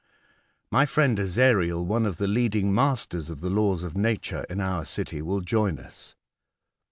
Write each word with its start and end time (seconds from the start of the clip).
My 0.71 0.87
friend 0.87 1.19
Ezariel, 1.19 1.85
one 1.85 2.07
of 2.07 2.17
the 2.17 2.25
leading 2.27 2.73
masters 2.73 3.29
of 3.29 3.41
the 3.41 3.51
laws 3.51 3.83
of 3.83 3.95
nature 3.95 4.47
in 4.49 4.59
our 4.59 4.83
city, 4.83 5.21
will 5.21 5.41
join 5.41 5.77
us." 5.77 6.15